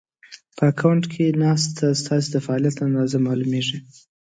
په 0.55 0.63
اکونټ 0.71 1.03
کې 1.13 1.37
ناسې 1.43 1.69
ته 1.77 1.85
ستاسې 2.01 2.27
د 2.31 2.35
فعالیت 2.45 2.77
اندازه 2.87 3.17
مالومېږي 3.25 3.77